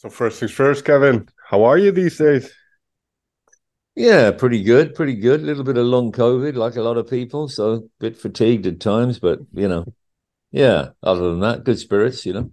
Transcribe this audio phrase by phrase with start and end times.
[0.00, 2.50] So first things first, Kevin, how are you these days?
[3.94, 5.40] Yeah, pretty good, pretty good.
[5.40, 8.66] A little bit of long COVID, like a lot of people, so a bit fatigued
[8.66, 9.84] at times, but you know,
[10.52, 10.92] yeah.
[11.02, 12.50] Other than that, good spirits, you know.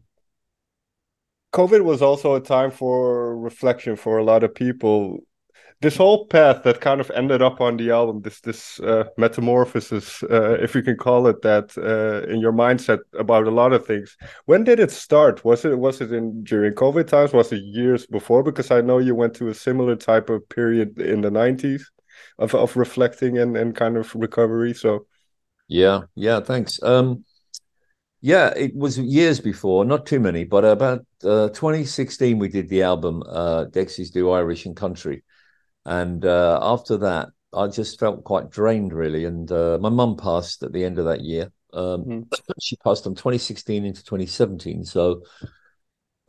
[1.53, 5.19] COVID was also a time for reflection for a lot of people
[5.81, 10.23] this whole path that kind of ended up on the album this this uh, metamorphosis
[10.23, 13.85] uh, if you can call it that uh, in your mindset about a lot of
[13.85, 15.45] things when did it start?
[15.45, 17.33] Was it was it in during covid times?
[17.33, 18.43] Was it years before?
[18.43, 21.83] Because i know you went to a similar type of period in the 90s
[22.39, 25.05] of, of reflecting and, and kind of recovery so.
[25.67, 26.81] Yeah yeah thanks.
[26.81, 27.23] Um
[28.21, 32.81] yeah, it was years before, not too many, but about uh, 2016 we did the
[32.81, 35.23] album uh, Dexys Do Irish and Country,
[35.87, 39.23] and uh, after that, I just felt quite drained, really.
[39.23, 41.49] And uh, my mum passed at the end of that year.
[41.73, 42.33] Um, mm.
[42.61, 44.83] She passed from 2016 into 2017.
[44.83, 45.21] So,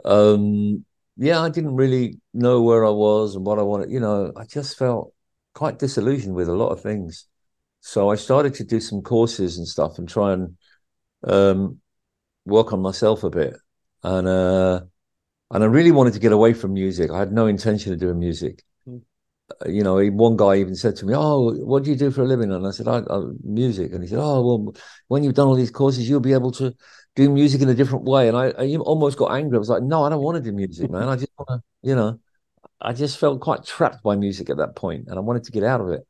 [0.05, 0.85] um,
[1.17, 3.91] yeah, I didn't really know where I was and what I wanted.
[3.91, 5.13] You know, I just felt
[5.55, 7.27] quite disillusioned with a lot of things.
[7.81, 10.57] So I started to do some courses and stuff and try and
[11.25, 11.81] um,
[12.45, 13.57] work on myself a bit.
[14.05, 14.83] And uh,
[15.51, 17.11] and I really wanted to get away from music.
[17.11, 18.63] I had no intention of doing music
[19.67, 22.27] you know, one guy even said to me, "Oh, what do you do for a
[22.27, 24.75] living?" And I said, "I, I music." And he said, "Oh, well,
[25.09, 26.75] when you've done all these courses, you'll be able to
[27.17, 29.57] do music in a different way." And I, I almost got angry.
[29.57, 31.09] I was like, "No, I don't want to do music, man.
[31.09, 32.19] I just want to, you know."
[32.81, 35.65] I just felt quite trapped by music at that point, and I wanted to get
[35.65, 36.07] out of it.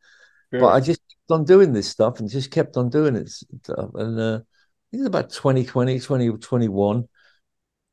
[0.52, 0.60] Yeah.
[0.60, 3.30] But I just kept on doing this stuff and just kept on doing it.
[3.68, 7.08] And uh, I think about 2020, 2021.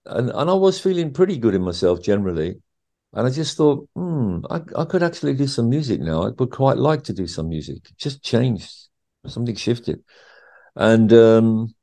[0.05, 2.61] And, and I was feeling pretty good in myself generally.
[3.15, 6.23] And I just thought, hmm, I, I could actually do some music now.
[6.23, 7.77] I would quite like to do some music.
[7.77, 8.71] It just changed.
[9.25, 10.03] Something shifted.
[10.75, 11.73] And um,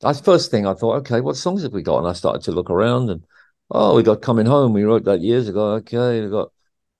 [0.00, 1.98] that's first thing I thought, okay, what songs have we got?
[1.98, 3.22] And I started to look around and,
[3.70, 4.72] oh, we got Coming Home.
[4.72, 5.74] We wrote that years ago.
[5.74, 6.50] Okay, we got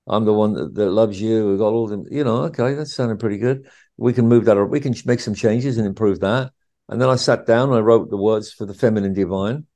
[0.08, 1.50] I'm the one that, that loves you.
[1.50, 3.68] We got all them, you know, okay, that's sounding pretty good.
[3.96, 6.52] We can move that, or we can make some changes and improve that.
[6.88, 9.66] And then I sat down and I wrote the words for the feminine divine.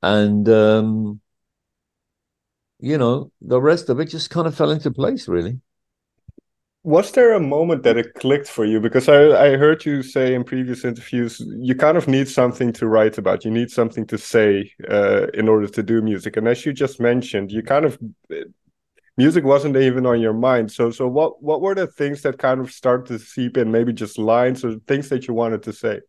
[0.00, 1.20] And um,
[2.80, 5.60] you know, the rest of it just kind of fell into place, really.
[6.84, 8.80] Was there a moment that it clicked for you?
[8.80, 12.86] Because I, I heard you say in previous interviews, you kind of need something to
[12.86, 13.44] write about.
[13.44, 16.36] You need something to say uh, in order to do music.
[16.36, 17.98] And as you just mentioned, you kind of
[19.16, 20.70] music wasn't even on your mind.
[20.70, 23.72] So, so what what were the things that kind of start to seep in?
[23.72, 26.00] Maybe just lines or things that you wanted to say.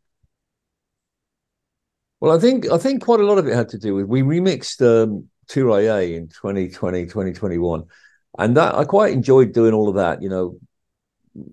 [2.21, 4.21] Well, I think I think quite a lot of it had to do with we
[4.21, 7.83] remixed um, Too-Rye-Ay in 2020, 2021.
[8.37, 10.57] And that I quite enjoyed doing all of that, you know,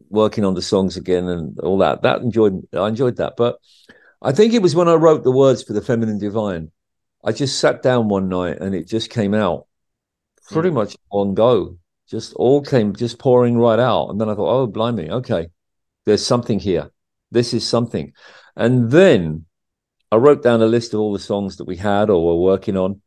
[0.08, 2.02] working on the songs again and all that.
[2.02, 3.34] That enjoyed I enjoyed that.
[3.36, 3.58] But
[4.22, 6.70] I think it was when I wrote the words for the feminine divine.
[7.24, 9.66] I just sat down one night and it just came out
[10.50, 10.74] pretty mm.
[10.74, 11.78] much on go.
[12.08, 14.08] Just all came just pouring right out.
[14.08, 15.48] And then I thought, oh blimey, okay,
[16.04, 16.90] there's something here.
[17.30, 18.12] This is something.
[18.54, 19.46] And then
[20.12, 22.76] I wrote down a list of all the songs that we had or were working
[22.76, 23.00] on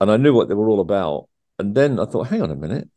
[0.00, 1.28] and I knew what they were all about.
[1.58, 2.88] And then I thought, hang on a minute,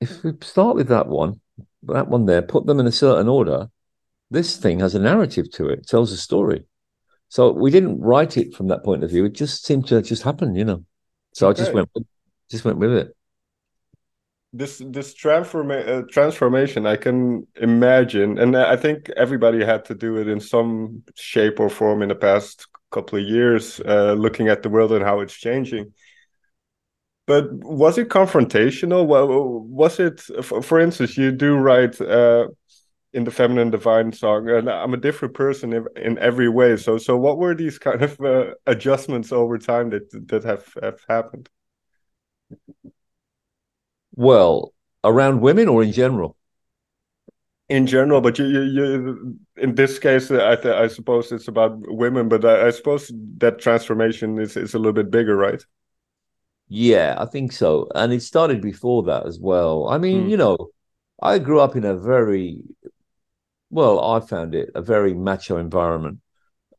[0.00, 1.40] if we start with that one,
[1.84, 3.68] that one there, put them in a certain order,
[4.30, 6.64] this thing has a narrative to it, tells a story.
[7.28, 9.24] So we didn't write it from that point of view.
[9.24, 10.84] It just seemed to just happen, you know.
[11.32, 11.60] So okay.
[11.60, 11.88] I just went,
[12.50, 13.16] just went with it.
[14.52, 20.16] This this transforma- uh, transformation, I can imagine, and I think everybody had to do
[20.16, 24.62] it in some shape or form in the past couple of years, uh, looking at
[24.62, 25.92] the world and how it's changing.
[27.26, 29.06] But was it confrontational?
[29.06, 32.48] Well, was it, for instance, you do write uh,
[33.12, 36.76] in the feminine divine song, and I'm a different person in, in every way.
[36.76, 41.00] So, so what were these kind of uh, adjustments over time that that have have
[41.08, 41.48] happened?
[44.14, 44.72] Well,
[45.04, 46.36] around women or in general?
[47.70, 52.28] In general, but you, you, you in this case, I, I suppose it's about women,
[52.28, 55.64] but I, I, suppose that transformation is, is a little bit bigger, right?
[56.68, 57.88] Yeah, I think so.
[57.94, 59.88] And it started before that as well.
[59.88, 60.30] I mean, mm.
[60.30, 60.70] you know,
[61.22, 62.62] I grew up in a very,
[63.70, 66.18] well, I found it a very macho environment.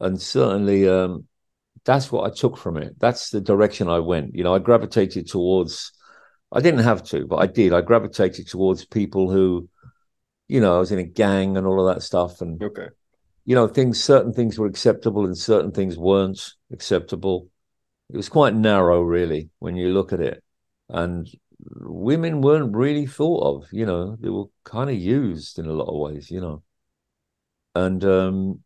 [0.01, 1.25] And certainly um,
[1.85, 2.99] that's what I took from it.
[2.99, 4.35] That's the direction I went.
[4.35, 5.93] You know, I gravitated towards,
[6.51, 7.71] I didn't have to, but I did.
[7.71, 9.69] I gravitated towards people who,
[10.51, 12.41] you know, I was in a gang and all of that stuff.
[12.41, 12.89] And okay,
[13.45, 16.41] you know, things certain things were acceptable and certain things weren't
[16.73, 17.47] acceptable.
[18.09, 20.43] It was quite narrow, really, when you look at it.
[20.89, 21.25] And
[21.79, 25.87] women weren't really thought of, you know, they were kind of used in a lot
[25.87, 26.63] of ways, you know.
[27.73, 28.59] And um,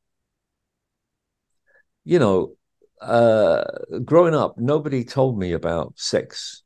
[2.03, 2.55] you know,
[2.99, 3.63] uh,
[4.03, 6.63] growing up, nobody told me about sex.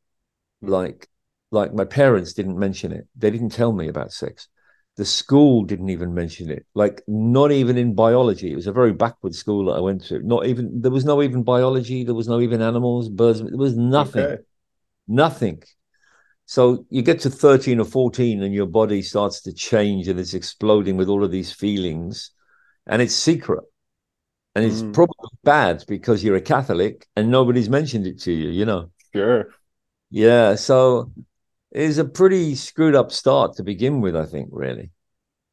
[0.62, 0.70] Hmm.
[0.70, 1.10] Like,
[1.52, 3.06] like my parents didn't mention it.
[3.18, 4.48] They didn't tell me about sex.
[5.00, 6.68] The school didn't even mention it.
[6.76, 8.52] Like, not even in biology.
[8.54, 10.20] It was a very backward school that I went to.
[10.20, 12.04] Not even there was no even biology.
[12.06, 13.40] There was no even animals, birds.
[13.42, 14.26] There was nothing.
[14.26, 14.44] Okay.
[15.08, 15.64] Nothing.
[16.46, 20.36] So you get to 13 or 14 and your body starts to change and it's
[20.36, 22.32] exploding with all of these feelings
[22.88, 23.64] and it's secret.
[24.56, 24.94] And it's Mm.
[24.94, 28.92] probably bad because you're a Catholic and nobody's mentioned it to you, you know?
[29.14, 29.56] Sure.
[30.10, 30.56] Yeah.
[30.56, 31.12] So
[31.72, 34.92] it's a pretty screwed up start to begin with, I think, really.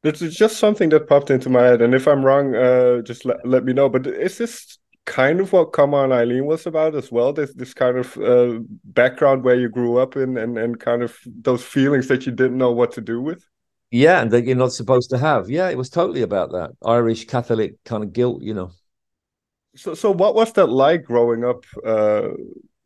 [0.03, 3.25] It's it's just something that popped into my head, and if I'm wrong, uh, just
[3.25, 3.89] let, let me know.
[3.89, 7.33] But is this kind of what Come On Eileen was about as well?
[7.33, 11.17] This this kind of uh, background where you grew up in, and and kind of
[11.25, 13.43] those feelings that you didn't know what to do with.
[13.91, 14.21] Yeah.
[14.21, 15.49] And that you're not supposed to have.
[15.49, 15.69] Yeah.
[15.69, 18.71] It was totally about that Irish Catholic kind of guilt, you know?
[19.75, 21.63] So so what was that like growing up?
[21.85, 22.29] Uh,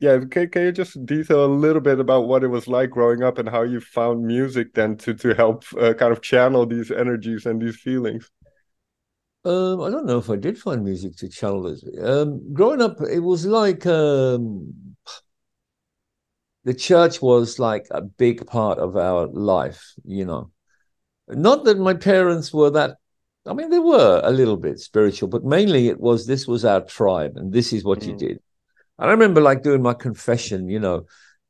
[0.01, 3.21] yeah, can can you just detail a little bit about what it was like growing
[3.21, 6.91] up and how you found music then to to help uh, kind of channel these
[6.91, 8.29] energies and these feelings?
[9.45, 11.83] Um, I don't know if I did find music to channel this.
[12.03, 14.73] Um, growing up, it was like um,
[16.63, 20.51] the church was like a big part of our life, you know.
[21.27, 22.97] Not that my parents were that,
[23.45, 26.81] I mean, they were a little bit spiritual, but mainly it was this was our
[26.81, 28.19] tribe and this is what you Mm.
[28.19, 28.39] did.
[29.01, 31.05] I remember like doing my confession, you know,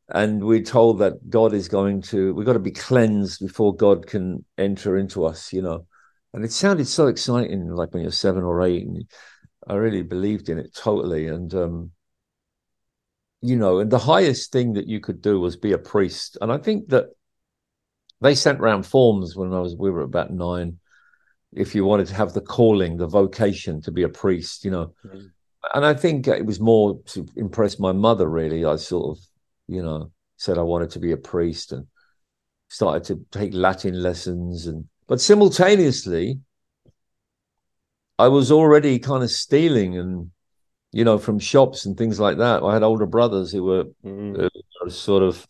[0.09, 4.07] and we're told that God is going to, we've got to be cleansed before God
[4.07, 5.85] can enter into us, you know.
[6.33, 9.05] And it sounded so exciting, like when you're seven or eight, and
[9.67, 11.27] I really believed in it totally.
[11.27, 11.91] And um,
[13.41, 16.37] you know, and the highest thing that you could do was be a priest.
[16.39, 17.07] And I think that
[18.21, 20.79] they sent round forms when I was we were about nine,
[21.51, 24.93] if you wanted to have the calling, the vocation to be a priest, you know.
[25.05, 25.31] Mm.
[25.73, 28.65] And I think it was more to impress my mother, really.
[28.65, 29.23] I sort of,
[29.67, 31.87] you know, said I wanted to be a priest and
[32.69, 36.39] started to take Latin lessons and but simultaneously
[38.19, 40.31] I was already kind of stealing and
[40.91, 42.63] you know from shops and things like that.
[42.63, 44.45] I had older brothers who were Mm.
[44.45, 45.47] uh, sort of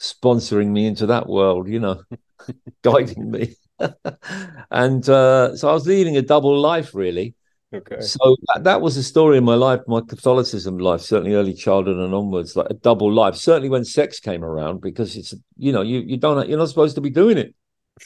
[0.00, 2.02] sponsoring me into that world, you know,
[2.82, 3.56] guiding me.
[4.70, 7.34] and uh, so I was leading a double life, really.
[7.76, 8.00] Okay.
[8.00, 11.96] So that, that was a story in my life, my Catholicism life, certainly early childhood
[11.98, 13.36] and onwards, like a double life.
[13.36, 16.94] Certainly when sex came around, because it's you know you you don't you're not supposed
[16.94, 17.54] to be doing it.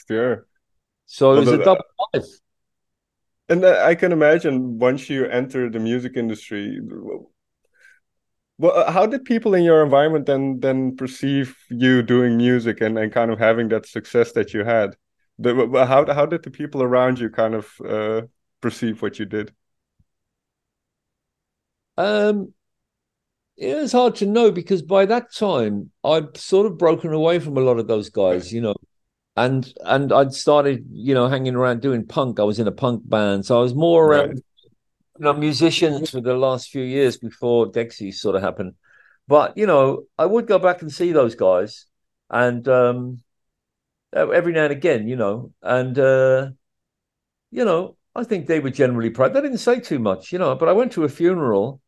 [0.07, 0.45] Sure.
[1.05, 2.25] So it was a double life.
[3.49, 6.79] And uh, I can imagine once you enter the music industry,
[8.57, 12.97] well, uh, how did people in your environment then then perceive you doing music and,
[12.97, 14.95] and kind of having that success that you had?
[15.39, 18.21] The, w- w- how how did the people around you kind of uh,
[18.61, 19.53] perceive what you did?
[21.97, 22.53] Um,
[23.57, 27.57] it was hard to know because by that time I'd sort of broken away from
[27.57, 28.75] a lot of those guys, you know,
[29.37, 32.39] and and I'd started, you know, hanging around doing punk.
[32.39, 34.37] I was in a punk band, so I was more around, Right.
[35.19, 38.75] you know, musicians for the last few years before Dexy sort of happened.
[39.27, 41.87] But you know, I would go back and see those guys,
[42.29, 43.23] and um,
[44.13, 46.51] every now and again, you know, and uh,
[47.51, 49.33] you know, I think they were generally proud.
[49.33, 51.81] They didn't say too much, you know, but I went to a funeral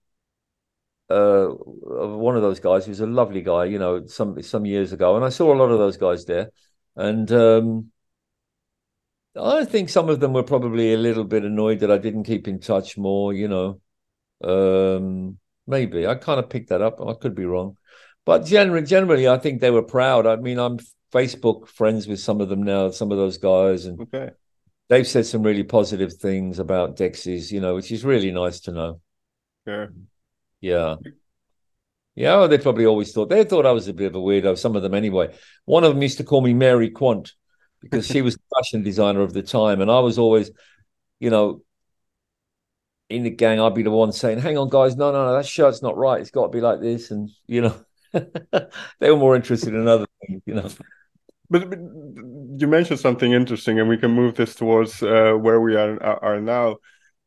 [1.10, 2.86] uh, of one of those guys.
[2.86, 5.58] He was a lovely guy, you know, some some years ago, and I saw a
[5.58, 6.52] lot of those guys there,
[6.96, 7.92] and um,
[9.36, 12.48] I think some of them were probably a little bit annoyed that I didn't keep
[12.48, 13.82] in touch more, you know.
[14.44, 17.02] Um, maybe I kind of picked that up.
[17.02, 17.78] I could be wrong,
[18.26, 20.28] but generally, generally, I think they were proud.
[20.28, 20.80] I mean, I'm
[21.12, 24.32] Facebook friends with some of them now, some of those guys, and Okay.
[24.94, 28.72] They've said some really positive things about Dexys, you know, which is really nice to
[28.72, 29.02] know.
[29.66, 29.92] Sure.
[30.62, 30.98] Yeah.
[32.16, 34.56] Yeah, well, they probably always thought they thought I was a bit of a weirdo,
[34.56, 35.36] some of them anyway.
[35.66, 37.34] One of them used to call me Mary Quant
[37.82, 40.52] because she was the fashion designer of the time, and I was always,
[41.20, 41.64] you know,
[43.10, 45.48] in the gang, I'd be the one saying, Hang on, guys, no, no, no, that
[45.48, 46.22] shirt's not right.
[46.22, 47.10] It's got to be like this.
[47.10, 47.76] And you know,
[49.00, 50.70] they were more interested in other things, you know.
[51.54, 51.80] But, but
[52.58, 56.42] you mentioned something interesting, and we can move this towards uh, where we are are
[56.42, 56.78] now.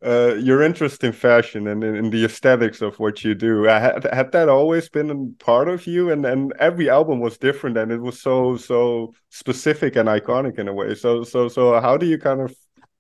[0.05, 3.81] Uh, your interest in fashion and in, in the aesthetics of what you do uh,
[3.81, 6.11] had, had that always been a part of you?
[6.11, 10.67] And and every album was different, and it was so so specific and iconic in
[10.67, 10.97] a way.
[10.97, 12.53] So so so how do you kind of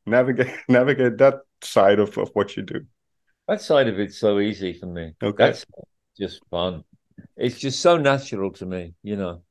[0.07, 2.81] navigate navigate that side of, of what you do?
[3.49, 5.15] That side of it's so easy for me.
[5.21, 5.45] Okay.
[5.47, 5.67] That's
[6.17, 6.85] just fun.
[7.37, 9.43] It's just so natural to me, you know.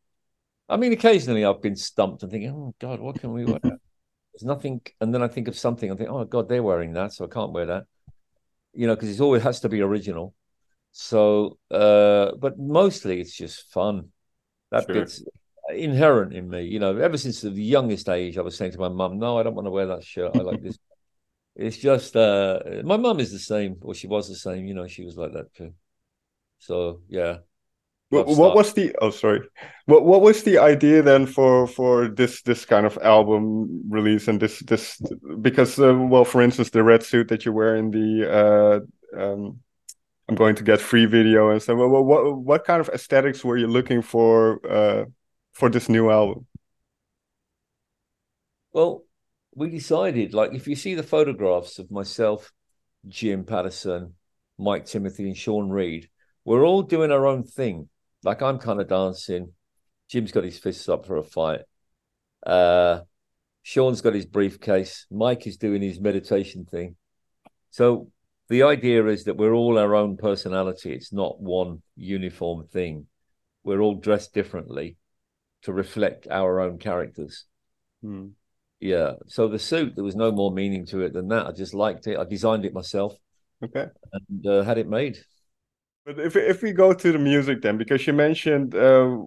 [0.67, 3.59] I mean, occasionally I've been stumped and thinking, oh God, what can we wear?
[3.63, 5.91] There's nothing, and then I think of something.
[5.91, 7.83] I think, oh God, they're wearing that, so I can't wear that.
[8.73, 10.33] You know, because it always has to be original.
[10.91, 14.09] So, uh, but mostly it's just fun.
[14.71, 14.95] That Sure.
[14.95, 15.23] bit's
[15.73, 16.63] inherent in me.
[16.63, 19.43] You know, ever since the youngest age, I was saying to my mum, "No, I
[19.43, 20.35] don't want to wear that shirt.
[20.35, 20.77] I like this."
[21.57, 24.65] It's just uh, my mum is the same, or she was the same.
[24.65, 25.73] You know, she was like that too.
[26.59, 27.37] So yeah,
[28.09, 29.41] What, what was the oh sorry.
[29.85, 34.39] What what was the idea then for for this this kind of album release and
[34.39, 35.01] this this
[35.41, 38.85] because uh, well for instance the red suit that you wear in the
[39.17, 39.59] uh um
[40.29, 43.57] I'm going to get free video and so what what what kind of aesthetics were
[43.57, 45.05] you looking for uh
[45.53, 46.45] for this new album?
[48.71, 49.05] Well,
[49.55, 52.51] we decided like if you see the photographs of myself,
[53.07, 54.13] Jim Paterson,
[54.59, 56.09] Mike Timothy, and Sean Read,
[56.43, 57.89] we're all doing our own thing.
[58.25, 59.53] Like I'm kind of dancing.
[60.09, 61.61] Jim's got his fists up for a fight.
[62.45, 63.01] Uh,
[63.63, 65.05] Sean's got his briefcase.
[65.09, 66.95] Mike is doing his meditation thing.
[67.69, 68.09] So
[68.49, 70.93] the idea is that we're all our own personality.
[70.93, 73.07] It's not one uniform thing.
[73.63, 74.97] We're all dressed differently
[75.63, 77.45] to reflect our own characters.
[78.03, 78.27] Hmm.
[78.79, 79.13] Yeah.
[79.27, 81.47] So the suit, there was no more meaning to it than that.
[81.47, 82.19] I just liked it.
[82.19, 83.15] I designed it myself
[83.63, 83.87] Okay.
[84.13, 85.17] and uh, had it made.
[86.05, 89.17] But if if we go to the music then, because you mentioned uh,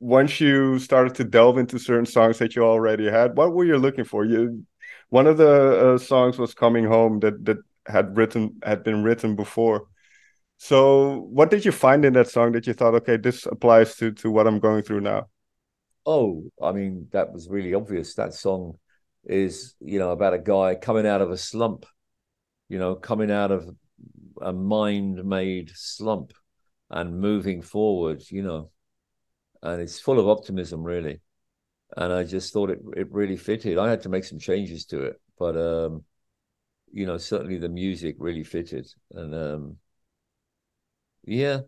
[0.00, 3.76] once you started to delve into certain songs that you already had, what were you
[3.76, 4.24] looking for?
[4.24, 4.64] You
[5.10, 9.36] one of the uh, songs was "Coming Home" that that had written had been written
[9.36, 9.86] before.
[10.56, 14.12] So what did you find in that song that you thought, okay, this applies to
[14.12, 15.28] to what I'm going through now?
[16.06, 18.14] Oh, I mean, that was really obvious.
[18.14, 18.78] That song
[19.24, 21.86] is, you know, about a guy coming out of a slump,
[22.68, 23.68] you know, coming out of
[24.42, 26.32] a mind-made slump
[26.90, 28.70] and moving forward, you know,
[29.62, 31.20] and it's full of optimism, really.
[31.96, 33.78] And I just thought it it really fitted.
[33.78, 36.04] I had to make some changes to it, but um,
[36.92, 38.86] you know, certainly the music really fitted.
[39.12, 39.76] And um,
[41.24, 41.60] yeah,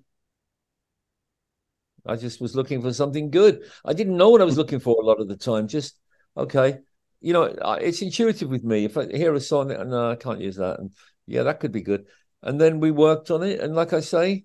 [2.06, 3.64] I just was looking for something good.
[3.84, 5.68] I didn't know what I was looking for a lot of the time.
[5.68, 5.98] Just
[6.36, 6.78] okay,
[7.20, 8.84] you know, it's intuitive with me.
[8.84, 10.90] If I hear a song, no, I can't use that, and
[11.26, 12.06] yeah, that could be good.
[12.44, 14.44] And then we worked on it, and like I say,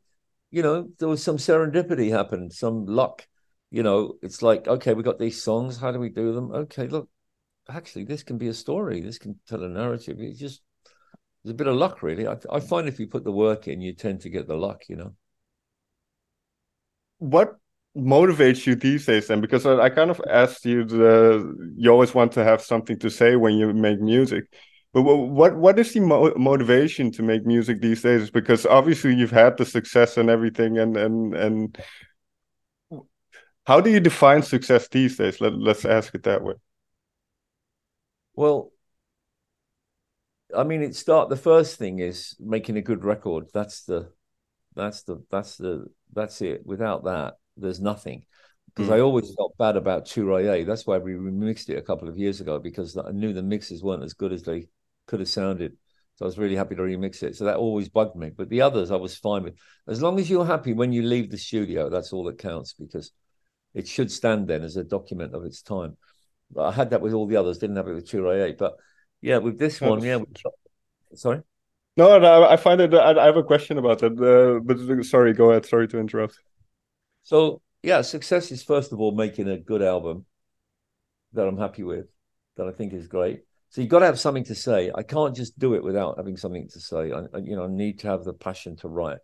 [0.51, 3.27] you know, there was some serendipity happened, some luck.
[3.71, 5.77] You know, it's like okay, we got these songs.
[5.77, 6.51] How do we do them?
[6.51, 7.09] Okay, look,
[7.69, 9.01] actually, this can be a story.
[9.01, 10.19] This can tell a narrative.
[10.19, 10.61] It just
[11.43, 12.25] there's a bit of luck, really.
[12.25, 14.83] I, I find if you put the work in, you tend to get the luck.
[14.87, 15.15] You know.
[17.17, 17.57] What
[17.97, 19.41] motivates you these days then?
[19.41, 23.09] Because I, I kind of asked you the you always want to have something to
[23.09, 24.45] say when you make music.
[24.91, 28.31] But what what is the mo motivation to make music these days?
[28.31, 31.77] Because obviously you've had the success and everything, and and and
[33.65, 35.39] how do you define success these days?
[35.41, 36.55] Let let's ask it that way.
[38.33, 38.71] Well,
[40.55, 43.47] I mean, it start the first thing is making a good record.
[43.53, 44.11] That's the
[44.75, 46.65] that's the that's the that's it.
[46.65, 48.25] Without that, there's nothing.
[48.67, 48.93] Because Mm.
[48.93, 50.63] I always felt bad about Too-Rye-Ay.
[50.63, 53.83] That's why we remixed it a couple of years ago because I knew the mixes
[53.83, 54.67] weren't as good as they
[55.09, 55.75] could have sounded.
[56.15, 57.35] So I was really happy to remix it.
[57.35, 58.29] So that always bugged me.
[58.29, 59.55] But the others I was fine with.
[59.87, 63.11] As long as you're happy when you leave the studio, that's all that counts because
[63.73, 65.97] it should stand then as a document of its time.
[66.51, 68.55] But I had that with all the others, didn't have it with Too-Rye-Ay.
[68.57, 68.75] But
[69.21, 70.19] yeah, with this one, yeah.
[71.15, 71.41] Sorry.
[71.97, 72.93] No, no, I find it.
[72.93, 74.13] I, I have a question about that.
[74.13, 75.65] Uh, but uh, sorry, go ahead.
[75.65, 76.37] Sorry to interrupt.
[77.23, 80.25] So yeah, success is first of all making a good album
[81.33, 82.07] that I'm happy with,
[82.57, 83.41] that I think is great.
[83.69, 84.91] So you've got to have something to say.
[84.93, 87.11] I can't just do it without having something to say.
[87.11, 89.19] I, you know, I need to have the passion to write.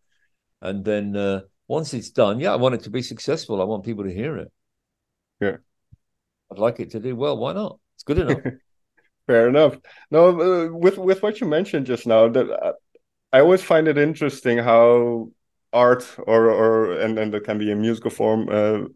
[0.62, 3.62] And then uh, once it's done, yeah, I want it to be successful.
[3.62, 4.52] I want people to hear it.
[5.40, 5.58] Yeah.
[6.52, 7.38] I'd like it to do well.
[7.38, 7.80] Why not?
[7.96, 8.40] It's good enough.
[9.28, 9.78] Fair enough.
[10.12, 12.74] No, uh, with with what you mentioned just now, that uh,
[13.34, 15.32] I always find it interesting how
[15.74, 18.88] art or or and and that can be a musical form, uh,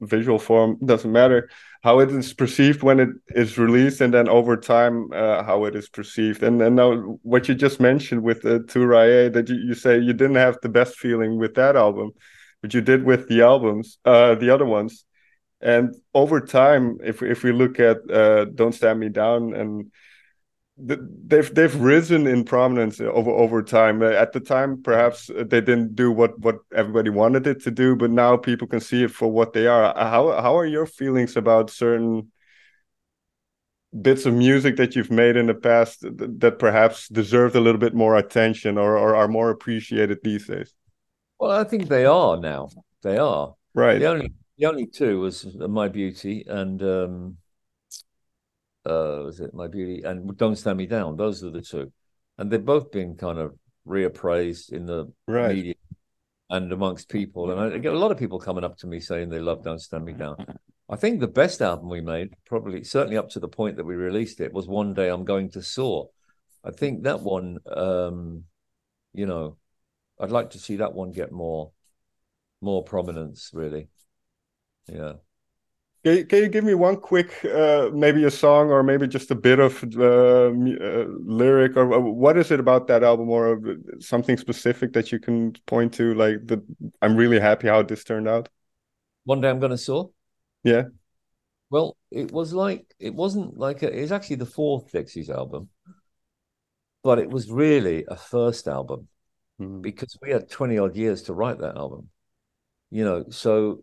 [0.00, 1.48] visual form, doesn't matter,
[1.82, 5.74] how it is perceived when it is released, and then over time, uh, how it
[5.74, 6.42] is perceived.
[6.42, 9.98] And and now what you just mentioned with the two Too-Rye-Ay, that you, you say
[9.98, 12.10] you didn't have the best feeling with that album,
[12.62, 15.04] but you did with the albums, uh, the other ones.
[15.60, 19.90] And over time, if if we look at uh, "Don't Stand Me Down" and
[20.78, 24.02] they've they've risen in prominence over over time.
[24.02, 27.70] Uh, At the time, perhaps uh, they didn't do what what everybody wanted it to
[27.70, 29.84] do, but now people can see it for what they are.
[29.96, 32.30] Uh, How how are your feelings about certain
[34.02, 37.80] bits of music that you've made in the past th- that perhaps deserved a little
[37.80, 40.74] bit more attention or or are more appreciated these days?
[41.38, 42.68] well, I think they are now.
[43.02, 43.54] They are.
[43.74, 44.00] Right.
[44.00, 47.36] The only the only two was My Beauty and um
[48.86, 51.16] uh was it My Beauty and Don't Stand Me Down.
[51.16, 51.92] Those are the two.
[52.38, 53.54] And they've both been kind of
[53.86, 55.56] reappraised in the Right.
[55.56, 55.74] media.
[56.48, 57.50] and amongst people.
[57.50, 59.80] And I get a lot of people coming up to me saying they love Don't
[59.80, 60.36] Stand Me Down.
[60.88, 63.96] I think the best album we made, probably certainly up to the point that we
[63.96, 66.10] released it, was One Day I'm Going to Soar.
[66.62, 68.44] I think that one, um,
[69.12, 69.56] you know,
[70.20, 71.72] I'd like to see that one get more
[72.60, 73.88] more prominence, really.
[74.88, 75.14] Yeah.
[76.06, 79.32] Can you, can you give me one quick, uh, maybe a song or maybe just
[79.32, 83.60] a bit of uh, uh, lyric or uh, what is it about that album or
[83.98, 86.14] something specific that you can point to?
[86.14, 86.62] Like the,
[87.02, 88.48] I'm really happy how this turned out.
[89.24, 90.10] One day I'm gonna soar.
[90.62, 90.84] Yeah.
[91.70, 95.70] Well, it was like it wasn't like a, it was actually the fourth Dexys album,
[97.02, 99.08] but it was really a first album
[99.60, 99.82] mm.
[99.82, 102.10] because we had twenty odd years to write that album.
[102.90, 103.82] You know, so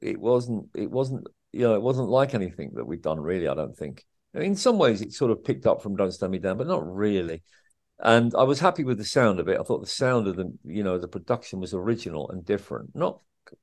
[0.00, 3.54] it wasn't it wasn't you know, it wasn't like anything that we'd done really, I
[3.54, 4.04] don't think.
[4.34, 6.84] In some ways, it sort of picked up from Don't Stand Me Down, but not
[6.84, 7.42] really.
[8.00, 9.60] And I was happy with the sound of it.
[9.60, 13.20] I thought the sound of the, you know, the production was original and different, not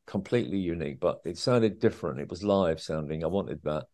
[0.08, 2.22] completely unique, but it sounded different.
[2.22, 3.24] It was live sounding.
[3.24, 3.88] I wanted that.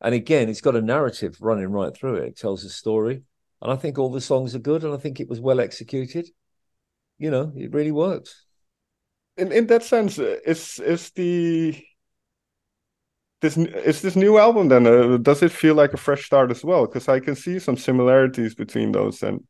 [0.00, 2.28] And again, it's got a narrative running right through it.
[2.28, 3.22] It tells a story.
[3.60, 6.28] And I think all the songs are good and I think it was well executed.
[7.18, 8.44] You know, it really works.
[9.36, 11.84] In in that sense, uh, is is the
[13.40, 14.86] this is this new album then?
[14.86, 16.86] Uh, does it feel like a fresh start as well?
[16.86, 19.44] Because i can see some similarities between those and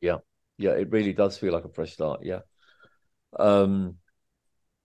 [0.00, 0.18] yeah.
[0.58, 2.40] Yeah it really does feel like a fresh start yeah.
[3.38, 3.96] Um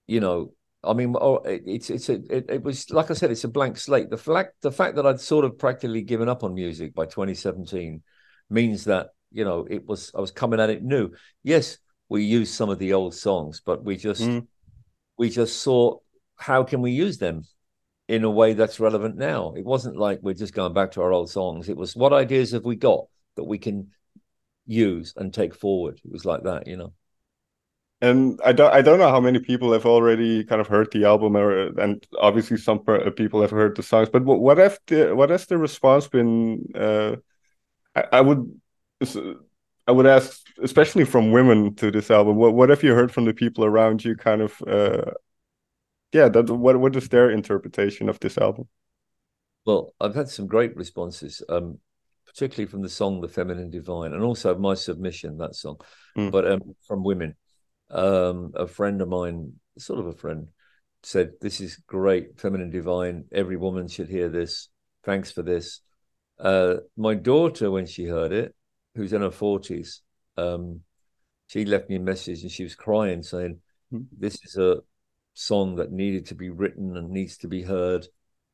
[0.05, 0.53] you know
[0.83, 3.49] i mean oh, it, it's it's a, it, it was like i said it's a
[3.49, 4.09] blank slate.
[4.09, 8.01] The fact the fact that i'd sort of practically given up on music by 2017
[8.49, 11.11] means that you know it was i was coming at it new.
[11.43, 11.77] Yes
[12.09, 14.45] we used some of the old songs but we just mm.
[15.17, 15.97] we just saw
[16.37, 17.43] how can we use them
[18.07, 19.53] in a way that's relevant now.
[19.55, 21.69] It wasn't like we're just going back to our old songs.
[21.69, 23.91] It was what ideas have we got that we can
[24.65, 25.99] use and take forward.
[26.03, 26.93] It was like that, you know.
[27.99, 31.05] And I don't, I don't know how many people have already kind of heard the
[31.05, 32.79] album, or and obviously some
[33.15, 34.09] people have heard the songs.
[34.09, 36.67] But what, what have the, what has the response been?
[36.75, 37.15] Uh,
[37.95, 38.61] I, I would,
[39.87, 42.35] I would ask, especially from women to this album.
[42.35, 44.15] What what have you heard from the people around you?
[44.15, 45.11] Kind of uh,
[46.11, 48.67] yeah, that what what is their interpretation of this album?
[49.65, 51.79] Well, I've had some great responses, um,
[52.25, 55.77] particularly from the song "The Feminine Divine" and also my submission that song,
[56.17, 56.31] mm.
[56.31, 57.35] but um, from women.
[57.89, 60.47] Um, a friend of mine, sort of a friend,
[61.03, 63.25] said, "This is great, Feminine Divine.
[63.31, 64.69] Every woman should hear this.
[65.03, 65.81] Thanks for this."
[66.39, 68.53] Uh, my daughter, when she heard it,
[68.95, 70.01] who's in her forties,
[70.37, 70.81] um,
[71.47, 73.59] she left me a message and she was crying, saying,
[73.93, 74.05] mm.
[74.17, 74.81] "This is a
[75.37, 78.07] song that needed to be written and needs to be heard.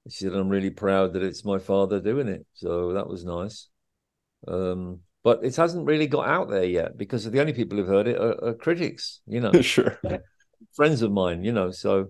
[0.09, 2.45] She said, I'm really proud that it's my father doing it.
[2.53, 3.69] So that was nice.
[4.45, 8.09] Um, but it hasn't really got out there yet because the only people who've heard
[8.09, 9.53] it are, are critics, you know.
[9.61, 9.97] sure.
[10.75, 11.71] Friends of mine, you know.
[11.71, 12.09] So.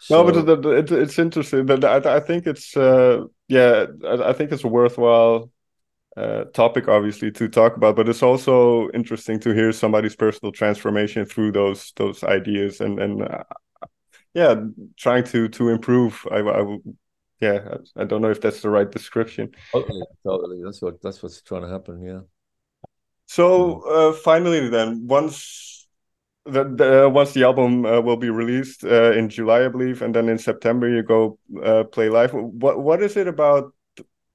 [0.00, 0.24] so...
[0.24, 1.64] No, but it, it, it's interesting.
[1.64, 5.52] But I, I think it's, uh, yeah, I, I think it's worthwhile
[6.16, 11.24] uh, topic obviously to talk about but it's also interesting to hear somebody's personal transformation
[11.24, 13.42] through those those ideas and and uh,
[14.32, 14.54] yeah
[14.96, 16.26] trying to to improve.
[16.30, 16.78] I i
[17.40, 19.50] yeah i don't know if that's the right description.
[19.72, 20.62] Totally totally.
[20.62, 22.20] That's what that's what's trying to happen yeah.
[23.26, 25.88] So uh, finally then once
[26.44, 30.14] the, the once the album uh, will be released uh, in July, I believe, and
[30.14, 32.34] then in September you go uh, play live.
[32.34, 33.72] What what is it about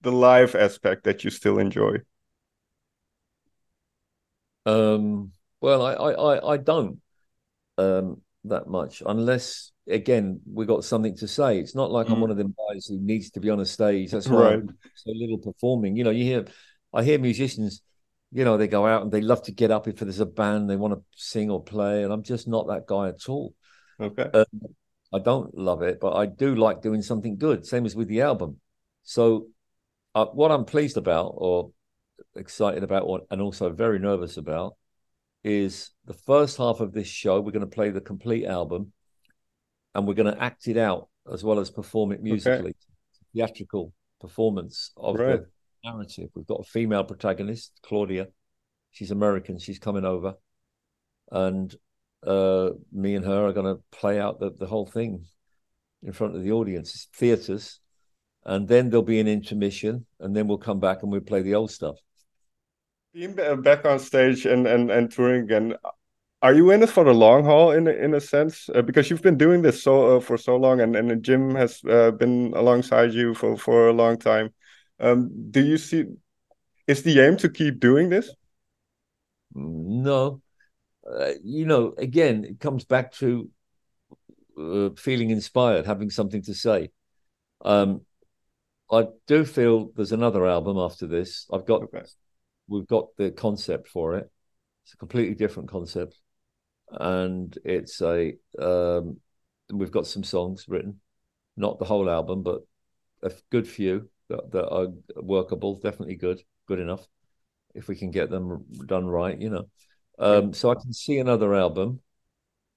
[0.02, 1.98] the live aspect that you still enjoy?
[4.66, 5.32] Um,
[5.62, 7.00] well, I, I, I don't
[7.78, 11.60] um, that much unless again we got something to say.
[11.60, 12.14] It's not like mm.
[12.14, 14.12] I'm one of them guys who needs to be on a stage.
[14.12, 14.54] That's why right.
[14.54, 15.96] I'm so little performing.
[15.96, 16.46] You know, you hear
[16.94, 17.82] I hear musicians,
[18.32, 20.70] you know, they go out and they love to get up if there's a band
[20.70, 23.54] they want to sing or play, and I'm just not that guy at all.
[24.00, 24.30] Okay.
[24.34, 24.46] Um,
[25.12, 27.66] I don't love it, but I do like doing something good.
[27.66, 28.60] Same as with the album.
[29.04, 29.48] So
[30.16, 31.72] uh, what I'm pleased about or
[32.36, 34.76] excited about, or, and also very nervous about,
[35.44, 37.40] is the first half of this show.
[37.40, 38.94] We're going to play the complete album,
[39.96, 42.76] and we're going to act it out as well as perform it musically, okay.
[43.34, 45.40] theatrical performance of right.
[45.42, 45.48] the
[45.84, 46.30] narrative.
[46.36, 48.28] We've got a female protagonist, Claudia.
[48.92, 49.60] She's American.
[49.60, 50.36] She's coming over,
[51.32, 51.74] and
[52.26, 55.26] uh, me and her are going to play out the, the whole thing
[56.02, 57.08] in front of the audience.
[57.16, 57.80] theaters
[58.50, 61.54] and then there'll be an intermission, and then we'll come back and we'll play the
[61.54, 61.98] old stuff.
[63.14, 65.76] Being back on stage and and and touring again,
[66.42, 68.68] are you in it for the long haul in in a sense?
[68.74, 71.80] Uh, because you've been doing this so uh, for so long, and and Jim has
[71.86, 74.52] uh, been alongside you for for a long time.
[75.00, 76.06] Um, do you see?
[76.88, 78.34] Is the aim to keep doing this?
[79.54, 80.42] No,
[81.06, 83.50] uh, you know, again, it comes back to
[84.58, 86.90] uh, feeling inspired, having something to say.
[87.62, 88.02] Um,
[88.92, 91.46] I do feel there's another album after this.
[91.54, 92.04] I've got, okay.
[92.68, 94.30] we've got the concept for it.
[94.84, 96.18] It's a completely different concept,
[96.92, 98.34] and it's a.
[98.60, 99.18] Um,
[99.72, 101.00] we've got some songs written,
[101.56, 102.62] not the whole album, but
[103.22, 105.76] a good few that, that are workable.
[105.76, 107.06] Definitely good, good enough.
[107.76, 109.70] If we can get them done right, you know.
[110.18, 112.00] Um, so I can see another album.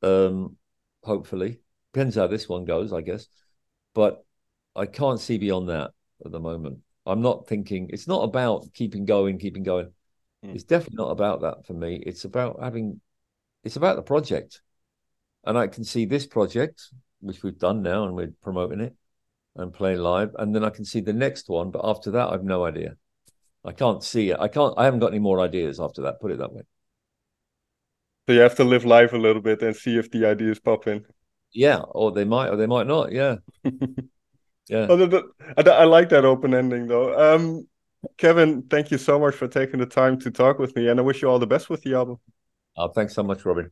[0.02, 0.56] Um,
[1.02, 1.60] hopefully,
[1.94, 3.26] depends how this one goes, I guess.
[3.94, 4.22] But
[4.76, 5.92] I can't see beyond that
[6.24, 6.78] at the moment.
[7.06, 7.90] I'm not thinking.
[7.92, 9.86] It's not about keeping going, keeping going.
[10.44, 10.54] Mm.
[10.54, 12.02] It's definitely not about that for me.
[12.06, 13.00] It's about having.
[13.64, 14.60] It's about the project,
[15.44, 16.88] and I can see this project,
[17.20, 18.94] which we've done now, and we're promoting it
[19.54, 21.70] and playing live, and then I can see the next one.
[21.70, 22.96] But after that, I've no idea.
[23.64, 24.40] I can't see it.
[24.40, 24.74] I can't.
[24.76, 26.20] I haven't got any more ideas after that.
[26.20, 26.62] Put it that way.
[28.26, 30.86] So you have to live life a little bit and see if the ideas pop
[30.86, 31.04] in.
[31.52, 33.12] Yeah, or they might, or they might not.
[33.12, 33.36] Yeah,
[34.72, 34.86] yeah.
[35.56, 37.34] I, I like that open ending though.
[37.34, 37.68] Um,
[38.16, 41.02] Kevin, thank you so much for taking the time to talk with me, and I
[41.02, 42.18] wish you all the best with the album.
[42.76, 43.70] Oh, thanks so much, Robin.